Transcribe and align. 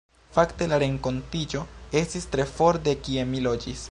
Fakte 0.35 0.67
la 0.71 0.79
renkontiĝo 0.83 1.61
estis 2.03 2.27
tre 2.37 2.49
for 2.57 2.83
de 2.89 2.99
kie 3.05 3.31
mi 3.35 3.47
loĝis. 3.49 3.89